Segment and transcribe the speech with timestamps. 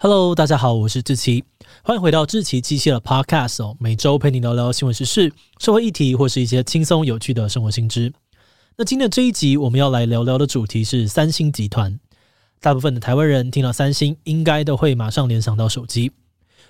[0.00, 1.42] Hello，大家好，我是志奇，
[1.82, 3.76] 欢迎回到志奇机械的 Podcast 哦。
[3.80, 8.12] 每周陪你聊聊新闻时事、社会议题，或是一些轻松有趣的生活新知。
[8.76, 11.98] 那今天的这一集，我们要来聊聊的主题是三星集团。
[12.60, 16.12] 大部分的台湾人听到三星，应该都会马上联想到手机。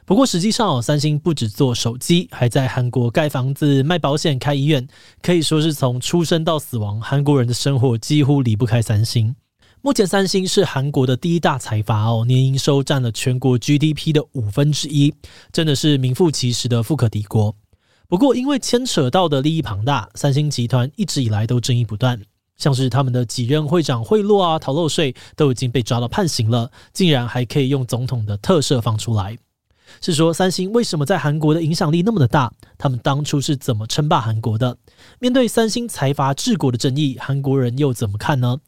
[0.07, 4.89] 不过实际上哦，三星不只做手机，还在韩国盖房子、卖保险、开医院，
[5.21, 9.37] 可以说是从出生到死亡，韩国人的生活几乎离不开三星。
[9.89, 15.15] 目前，三星是韩国的第一大财阀哦，年营收占了全国 GDP 的五分之一，
[15.51, 17.57] 真的是名副其实的富可敌国。
[18.07, 22.21] 不过，因为牵扯到的利益庞大，三星集团一直以来都争议不断，
[22.59, 29.39] 像是他们的几任会长贿赂啊、逃漏税，都已经被抓到判刑了，竟然还可以用总统的特赦放出来。
[30.03, 32.53] 是说，三星为什么在韩国的影响力那么的大？
[32.77, 34.77] 他们当初是怎么称霸韩国的？
[35.19, 38.59] 面对三星财阀治国的争议，韩国人又怎么看呢？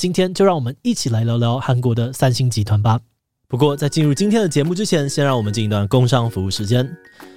[0.00, 2.98] 今天就让我们一起来聊聊韩国的三星集团吧。
[3.46, 6.90] 不过在进入今天的节目之前，先让我们进一段工商服务时间。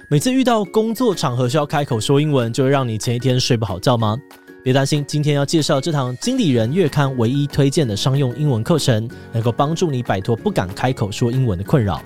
[0.08, 4.16] 每次遇到工作场合需要开口说英文，就会让你前一天睡不好觉吗？
[4.62, 12.00] 别担心，今天要介绍这堂经理人月刊唯一推荐的商用英文课程，能够帮助你摆脱不敢开口说英文的困扰。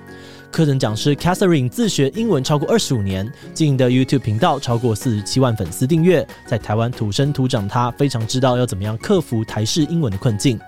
[0.50, 10.58] 课程讲师 Catherine 自学英文超过二十五年，经营的 YouTube 频道超过四十七万粉丝订阅，在台湾土生土长，他非常知道要怎么样克服台式英文的困境。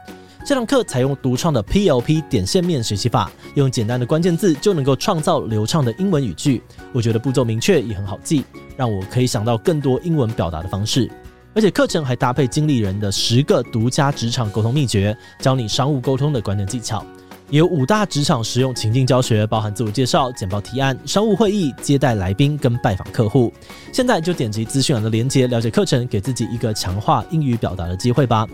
[0.45, 6.63] 这堂课采用独创的 PLP 点线面学习法，用简单的关键字就能够创造流畅的英文语句。
[6.93, 8.45] 我觉得步骤明确也很好记，
[8.77, 11.11] 让我可以想到更多英文表达的方式。
[11.53, 17.05] 而且课程还搭配经理人的十个独家职场沟通秘诀，教你商务沟通的关键技巧。
[17.51, 23.53] 有五大职场实用情境教学，包含自我介绍、简报提案、商务会议、接待来宾跟拜访客户。
[23.93, 28.47] 现在就点击资讯栏的链接，了解课程，给自己一个强化英语表达的机会吧。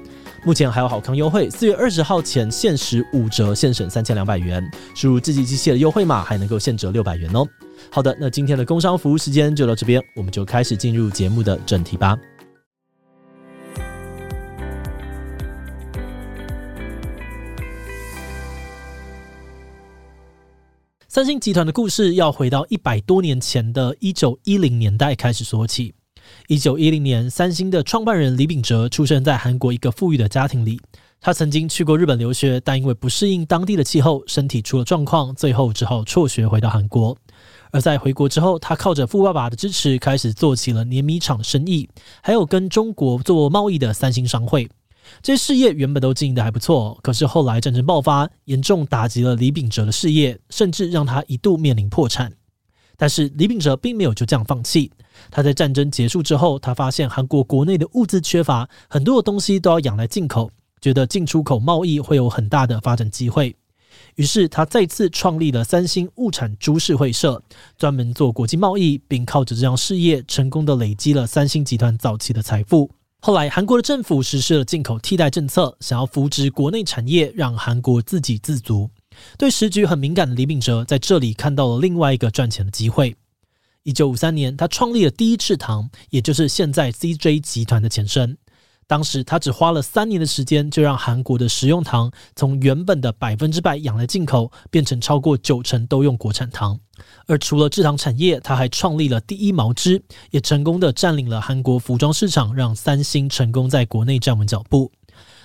[0.44, 4.66] 目前还有好康优惠，四月二十号前限时五折，现省三千两百元。
[4.94, 7.46] 输入志祺七七的优惠码，还能够现折六百元哦。
[7.90, 12.16] 好的，那今天的工商服务时间就到这边，我们就开始进入节目的正题吧。
[21.16, 25.94] 三星集团的故事要回到一百多年前的一九一零年代开始说起。
[26.46, 30.78] 一九一零年，三星的创办人李秉哲出生在韩国一个富裕的家庭里。
[31.18, 37.16] 他曾经去过日本留学，但因为不适应当地的气候，身体出了状况，最后只好辍学回到韩国。
[37.70, 41.88] 而在回国之后，他靠着富爸爸的支持，开始做起了碾米厂生意，
[42.22, 44.68] 还有跟中国做贸易的三星商会。
[45.22, 52.32] 这些事业原本都经营得还不错，可是后来战争爆发，严重打击了李秉哲的事业，甚至让他一度面临破产。
[52.96, 54.90] 但是李秉哲并没有就这样放弃。
[55.30, 60.50] 他在战争结束之后，他发现韩国国内的物资缺乏，很多的东西都要仰赖进口，
[60.80, 63.54] 觉得进出口贸易会有很大的发展机会。
[64.14, 67.42] 于是他再次创立了三星物产株式会社，
[67.76, 72.90] 专门做国际贸易，并靠着这项事业，成功的累积了三星集团早期的财富。
[73.20, 78.90] 后来，韩国的政府实施了进口替代政策，想要扶植国内产业，让韩国自给自足。
[79.36, 83.16] 对时局很敏感的李秉哲在这里看到了另外一个赚钱的机会。
[83.82, 88.36] 一九五三年，他创立了第一赤糖，也就是现在 CJ 集团的前身。
[88.88, 96.78] 当时他只花了三年的时间，就让韩国的食用糖从原本的百分之百仰赖进口，变成超过九成都用国产糖。
[97.26, 104.92] 而除了制糖产业，他还创立了第一毛织，也成功的占领了韩国服装市场，让三星成功在国内站稳脚步。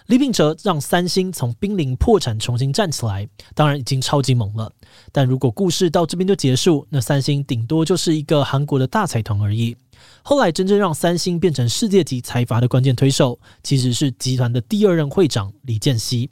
[0.08, 4.72] 李秉哲让三星从濒临破产重新站起来，当然已经超级猛了。
[5.12, 9.76] 但如果故事到这边就结束，那三星顶多就是一个韩国的大财团而已。
[10.24, 16.30] 后来真正让三星变成世界级财阀的关键推手，其实是集团的第二任会长李健熙。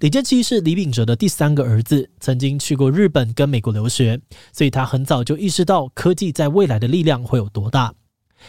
[0.00, 4.20] 李健熙是李秉哲的第三个儿子，曾经去过日本跟美国留学，
[4.52, 7.94] 所以他很早就意识到科技在未来的力量会有多大。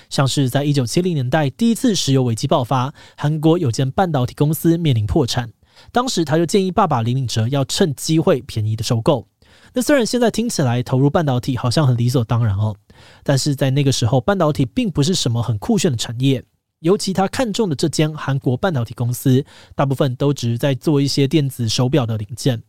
[0.09, 5.51] 像是在一九七零年代第一次石油危机爆发，韩国有间半导体公司面临破产，
[5.91, 9.27] 当时他就建议爸爸李秉哲要趁机会便宜的收购。
[9.75, 12.75] 那虽然现在听起来投入半导体好像很理所当然哦，
[13.23, 16.43] 但是在那个时候，半导体并不是什么很酷炫的产业。
[16.79, 22.61] 尤其他看中的这间韩国半导体公司，大部分都只是在做一些电子手表的零件。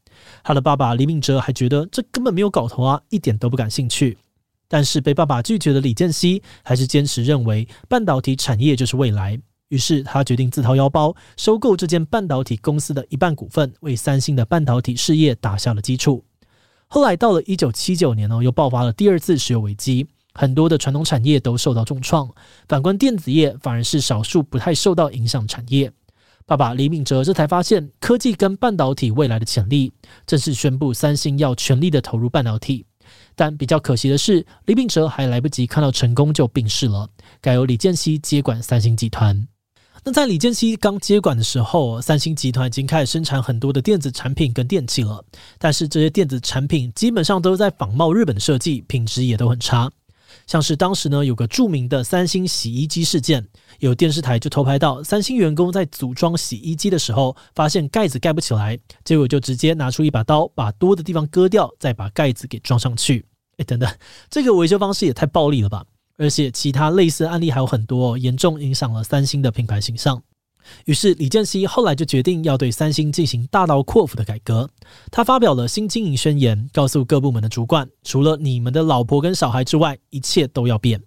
[0.44, 4.16] 他的爸爸李敏哲还觉得这根本没有搞头啊，一点都不感兴趣。
[4.68, 9.40] 但是被爸爸拒绝的李健熙，还是坚持认为半导体产业就是未来。
[9.68, 16.24] 于是他决定自掏腰包收购这间半导体公司的一半股份，为三星的半导体事业打下了基础。
[16.86, 22.28] 后来到了一九七九年呢，又爆发了第二次石油危机，很多的传统产业都受到重创。
[22.68, 25.90] 反观电子业，反而是少数不太受到影响产业。
[26.46, 29.92] 爸爸李秉哲这才发现科技跟半导体未来的潜力，
[30.26, 32.84] 正式宣布三星要全力的投入半导体。
[33.34, 37.08] 但比较可惜的是，李秉哲还来不及看到成功就病逝了，
[37.40, 39.46] 改由李健熙接管三星集团。
[40.04, 45.24] 那在李健熙刚接管的时候，三星集团已经开始生产很多的电子产品跟电器了，
[45.58, 49.90] 但是这些电子产品基本上都是在仿冒日本的设计，品质也都很差。
[50.46, 53.46] 像是当时呢，有个著名的三星洗衣机事件，
[53.80, 63.26] 有电视台就偷拍到三星员工在组装洗衣机的时候，发现盖子盖不起来，结果就直接拿出一把刀，把多的地方割掉，再把盖子给装上去。
[63.58, 63.88] 诶， 等等，
[64.30, 65.84] 这个维修方式也太暴力了吧！
[66.16, 70.22] 而且其他类似案例还有很多，哦严重影响了三星的品牌形象。
[70.86, 74.68] 于是李健熙后来就决定要对三星进行大刀阔斧的改革。
[75.10, 81.02] 他发表了新经营宣言，告诉各部门的主管，除了你们的老婆跟小孩之外，一切都要变。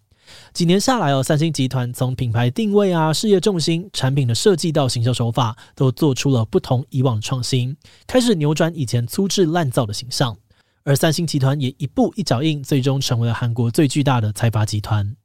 [0.54, 7.76] 几年下来哦，三星集团从品牌定位啊、事业重心、产品的设计到行销手法，都做出了不同以往的创新，
[8.06, 10.36] 开始扭转以前粗制滥造的形象。
[10.84, 15.16] 而三星集团也一步一脚印，最终成为了韩国最巨大的财阀集团。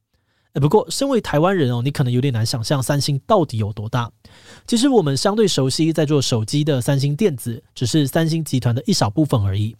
[0.59, 4.11] 不过，身为台湾人哦，你可能有点难想象三星到底有多大。
[4.67, 9.75] 其实，我们相对熟悉在做手机的三星电子，只是三星集团的一小部分而已。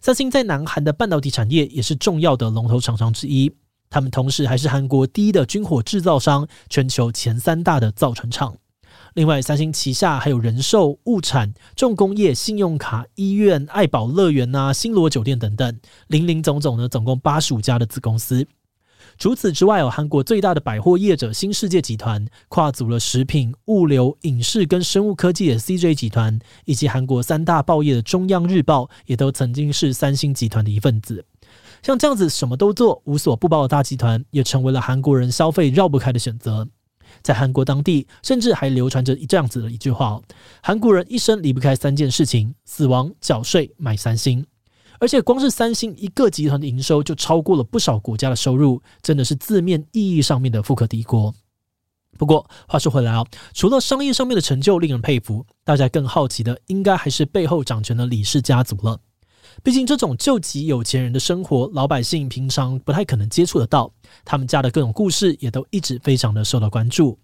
[0.00, 3.52] 三星在南韩的半导体产业也是重要的龙头厂商之一。
[3.90, 8.56] 他们同时还是韩国第一的军火制造商，全球前三大的造船厂。
[9.14, 18.46] 另外，三星旗下还有人寿、物产、重工业、信用卡、医院、爱宝乐园啊、星罗酒店等等，林林总总呢，总共八十五家的子公司。
[19.18, 31.24] 除此之外，有韩国最大的百货业者新世界集团，跨足了食品、物流、影视跟生物科技的 CJ 集团，以及韩国三大报业的中央日报，也都曾经是三星集团的一份子。
[31.82, 36.68] 像这样子什么都做、无所不包的大集团，也成为了韩国人消费绕不开的选择。
[37.22, 40.20] 在韩国当地，甚至还流传着这样子的一句话：
[40.62, 44.46] 韩国人一生离不开三件事情：死亡、缴税、买三星。
[45.02, 51.34] 而且光是三星一个集团的营收就超过了不少国家的收入，真的是字面意义上面的富可敌国。
[52.16, 59.00] 不过话说回来啊，除了商业上面的成就令人佩服，大家更好奇的应该还是背后掌权的李氏家族了。
[59.64, 63.92] 毕竟这种救急有钱人的生活，老百姓平常不太可能接触得到。
[64.24, 67.18] 他们家的各种故事也都一直非常的受到关注。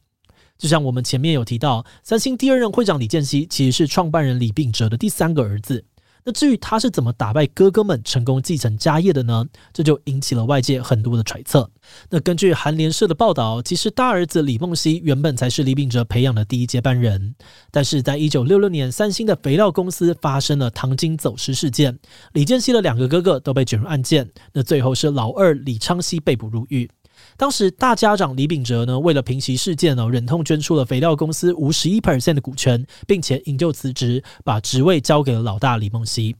[0.59, 5.85] 就像我们前面有提到，三星第二任会长李健熙其实是创办人李秉哲的第三个儿子。
[6.25, 9.47] 那至于他是怎么打败哥哥们成功继承家业的呢？
[9.73, 11.71] 这就引起了外界很多的揣测。
[12.11, 17.35] 那根据韩联社的报道，其实大儿子李梦熙原本才是李秉哲培养的第一接班人，
[17.71, 21.99] 但是在一九六六年，三星的肥料公司发生了糖精走私事件，
[22.33, 26.91] 李健熙的两个哥哥都被卷入案件，那最后是老二李昌熙被捕入狱。
[27.39, 36.35] 当时大家长李秉哲呢，为了平息事件呢，忍痛捐出了肥料公司五十一 percent 的股权，并且引咎辞职，把职位交给了老大李梦熙。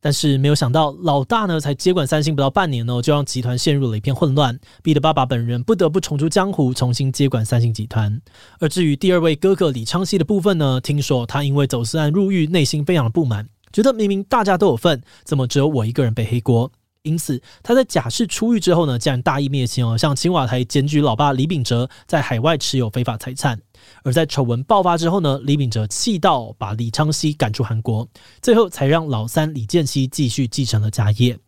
[0.00, 8.20] 但是没有想到，老大呢才接管三星不到半年呢，就让集团陷入了一片混乱，逼得爸爸本人不得不重出江湖，重新接管三星集团。
[8.60, 16.70] 而至于第二位哥哥李昌熙的部分呢，听说他因为走私案入狱，内心非常的不满，觉得明明大家都有份，怎么只有我一个人背黑锅？
[17.04, 23.60] 因此，他在假释出狱之后呢，竟然大义灭亲哦，向青瓦台检举老爸李秉哲在海外持有非法财产。
[24.02, 28.08] 而在丑闻爆发之后呢，李秉哲气到把李昌熙赶出韩国，
[28.40, 31.38] 最后才让老三李健熙继续继承了家业。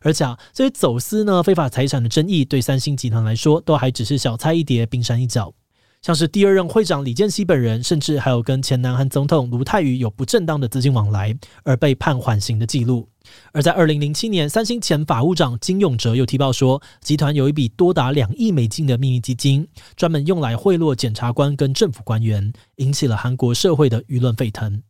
[0.00, 5.54] 而且啊，这些走私呢非法财产的争议，对三星集团来说，都还只是小菜一碟、冰山一角。
[6.02, 13.08] 像是第二任会长李健熙本人，甚至还有跟前南韩总统卢泰愚有不正当的资金往来，而被判缓刑的记录。
[13.52, 19.66] 而在二零零七年，三星前法务长金永哲又提报说，集团有一笔多达两亿美金的秘密基金，
[19.96, 24.82] 专门用来贿赂检察官跟政府官员，引起了韩国社会的舆论沸腾。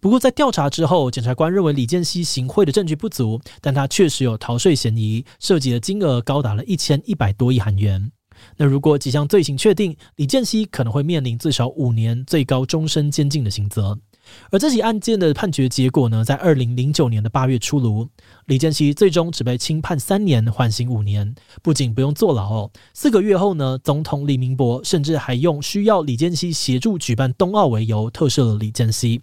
[0.00, 8.12] 不过在调查之后，检察官认为李健熙行贿的证据不足，但他确实有逃税嫌疑，涉及的金额高达了一千一百多亿韩元。
[8.56, 13.98] 那如果几项罪行确定，李健熙可能会面临至少五年、最高终身监禁的刑责。
[14.50, 18.08] 而这起案件的判决结果呢，在二零零九年的八月出炉，
[18.46, 29.20] 李健熙最终只被轻判三年，缓刑五年，不仅不用坐牢哦，四个月后呢，总统李明博甚至还用需要李健熙协助举办冬奥为由，特赦了李健熙。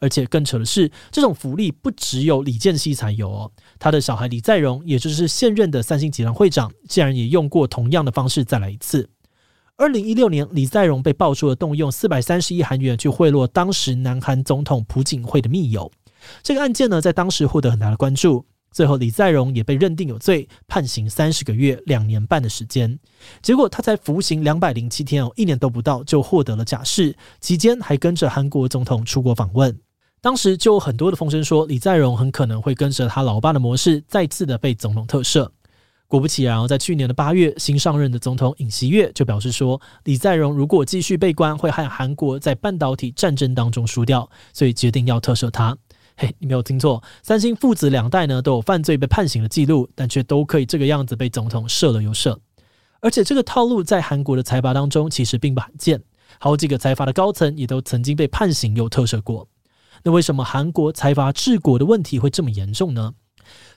[0.00, 9.08] 而且更扯的是，这种福利不只有李健熙才有哦，他的小孩李在镕，也就是现任的三星集团会长，竟然也用过同样的方式再来一次。
[9.80, 15.90] 二零一六年，李在镕被爆出了动用四百三十亿韩元去贿赂当时南韩总统朴槿惠的密友，
[16.42, 18.44] 这个案件呢，在当时获得很大的关注。
[18.72, 22.98] 最后李在镕也被认定有罪，判刑三十个月两年半的时间。
[23.40, 29.74] 结果他才服刑两百零七天哦，一年都不到就获得了假释，期间还跟着韩国总统出国访问。
[30.20, 35.48] 当时就有很多的风声说，李在镕很可能会跟着他老爸的模式，再次的被总统特赦。
[36.10, 45.78] 果不其然，在去年的八月，新上任的总统尹锡悦就表示说，李在镕如果继续被关，会和韩国在半导体战争当中输掉，所以决定要特赦他。
[46.16, 52.36] 嘿，你没有听错，三星父子两代呢都有犯罪被判刑的记录，但却都可以这个样子被总统赦了又赦。
[52.98, 56.02] 而且这个套路在韩国的财阀当中其实并不罕见，
[56.40, 59.46] 好几个财阀的高层也都曾经被判刑又特赦过。
[60.02, 63.14] 那为什么韩国财阀治国的问题会这么严重呢？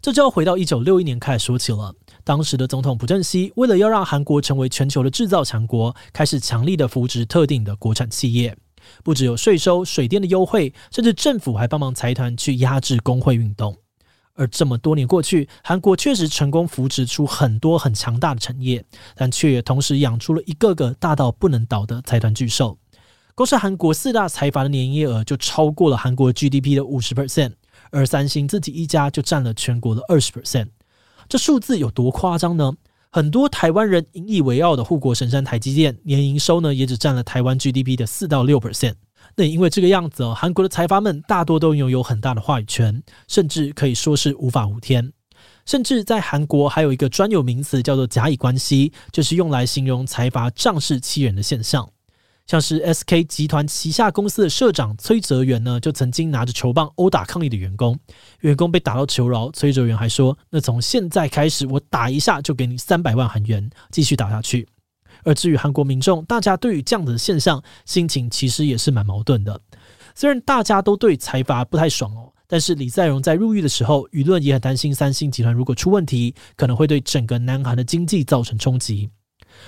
[0.03, 1.95] 这就要回到一九六一年开始说起了。
[2.25, 8.53] 当时的总统朴正熙为了要让韩国成为全球的制造强国，开始强力的扶植特定的国产企业，
[9.01, 13.77] 不只有税收、水电的优惠，甚至政府还帮忙财团去压制工会运动。
[14.33, 18.83] 而这么多年过去，韩国确实成功扶植出很多很强大的产业，
[19.15, 22.77] 但却也同时养出了一个个大到不能倒的财团巨兽。
[23.35, 27.53] 光是韩国四大财阀的年营业额就超过了韩国 GDP 的五十 percent，
[27.91, 30.67] 而三星自己一家就占了全国的二十 percent。
[31.29, 32.73] 这数字有多夸张呢？
[33.11, 38.95] 很多台湾人引以为傲的护国神山台积电年营收呢，也只占了台湾 GDP 的四到六 percent。
[39.35, 45.13] 那也因为这个样子哦，韩国的财阀们大多都拥有很大的话语权，甚至可以说是无法无天。
[45.65, 51.87] 甚至在韩国还有一个专有名词叫做“甲乙关系”，就是用来形容财阀仗势欺人的现象。
[52.45, 57.97] 像是 SK 集团旗下公司的社长崔泽元呢，就曾经拿着球棒殴打抗议的员工，
[58.41, 64.67] 员工被打到求饶，崔泽元还说：“那从现在开始，我打一下就给你三百万韩元，继续打下去。”
[65.23, 69.61] 而至于韩国民众，大家对于这样子的现象，心情其实也是蛮矛盾的。
[70.13, 79.09] 虽然大家都对财阀不太爽哦，但是李在镕在入狱的时候，舆论也很担心三星集团如果出问题，可能会对整个南韩的经济造成冲击。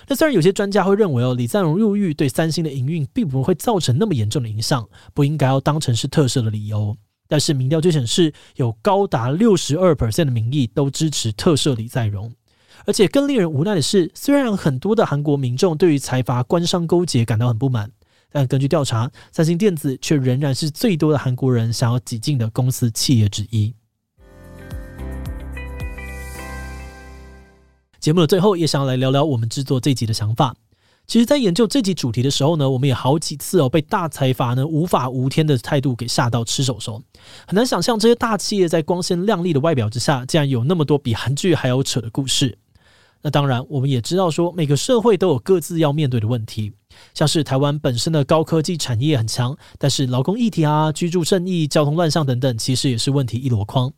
[0.07, 6.95] 那虽然有些专家会认为哦，李在镕入狱对三星的营运并不会造成那么严重的影响，不应该要当成是特赦的理由。
[7.27, 12.31] 但是民调就显示，有高达六十二 percent 的民意都支持特赦李在镕。
[12.85, 17.89] 而且更令人无奈的是，虽然很多的韩国民众对于财阀官商勾结感到很不满，
[18.31, 23.73] 但根据调查，三星电子却仍然是最多的韩国人想要挤进的公司企业之一。
[28.05, 30.55] 节目的最后，也想要来聊聊我们制作这集的想法。
[31.07, 37.01] 其实，在研究这集主题的时候呢，我们也好几次哦被大财阀呢无法无天的态度给吓到吃手手。
[37.47, 42.59] 很难想象这些大企业在光鲜亮丽的外表之下，竟然有那么多比韩剧还要扯的故事。
[43.23, 46.73] 那当然，我们也知道说，每个社会都有各自要面对的问题，
[47.15, 53.91] 像是台湾本身的高科技产业很强，但是劳工议题啊、居住正义、交通乱象等等，其实也是问题一箩筐。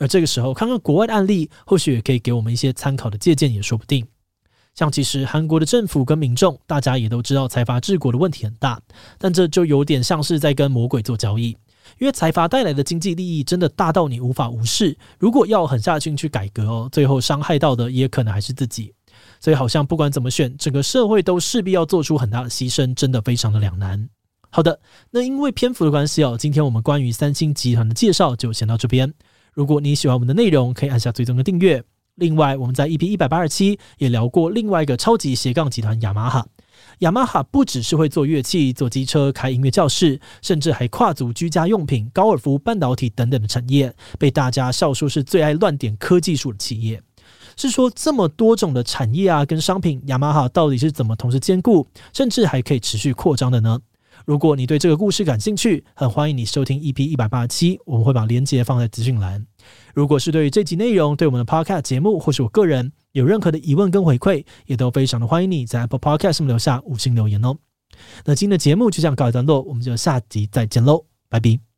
[0.00, 4.04] 而这个时候，看看国外的案例，或许也可以给我们一些参考的借鉴，也说不定。
[4.74, 8.80] 像其实韩国的政府跟民众，大家也都知道财阀治国的问题很大，
[9.18, 11.50] 但这就有点像是在跟魔鬼做交易，
[11.98, 14.96] 因为财阀带来的经济利益真的大到你无法无视。
[15.18, 18.94] 如果要狠下心去改革哦，最后伤害到的也可能还是自己。
[19.38, 24.08] 所以好像不管怎么选，整个社会都势必要做出很大的牺牲，真的非常的两难。
[24.50, 24.80] 好的，
[25.10, 29.12] 那因为篇幅的关系哦，今天我们关于三星集团的介绍就先到这边。
[29.52, 31.82] 如果你喜欢我们的内容，可以按下最终的订阅。
[32.16, 36.46] 另外，我们在 EP 一百八十七也聊过另外一个超级斜杠集团雅马哈。
[36.98, 47.02] 雅马哈不只是会做乐器、做机车、开音乐教室，甚至还跨足居家用品、高尔夫、半导体等等的产业，被大家笑说是最爱乱点科技树的企业。
[47.56, 53.80] 是说这么多种的产业啊，跟商品，雅马哈到底是怎么同时兼顾，甚至还可以持续扩张的呢？
[54.26, 59.44] 如果你对这个故事感兴趣，很欢迎你收听 EP 一百八十七，我们会把链接放在资讯栏。
[59.94, 67.56] 如果是对于这集内容，对我们的 Podcast 节目或是我个人有任何的疑问跟回馈，也都非常的欢迎你在 Apple Podcast 上留下五星留言哦。
[68.24, 71.69] 那今天的节目就这样告一段落，我们就下集再见喽，拜拜。